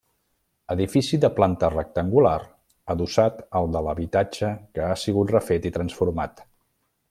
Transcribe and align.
Edifici 0.75 1.19
de 1.25 1.29
planta 1.39 1.69
rectangular 1.73 2.39
adossat 2.95 3.45
al 3.61 3.69
de 3.77 3.85
l'habitatge 3.89 4.53
que 4.79 4.87
ha 4.91 4.97
sigut 5.05 5.37
refet 5.39 5.73
i 5.73 5.75
transformat. 5.81 6.45